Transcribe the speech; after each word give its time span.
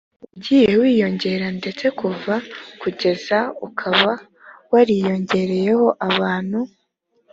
wagiye 0.33 0.71
wiyongera 0.81 1.47
ndetse 1.59 1.85
kuva 1.99 2.33
kugeza 2.81 3.39
ukaba 3.67 4.11
wariyongereho 4.71 5.87
abantu 6.09 6.59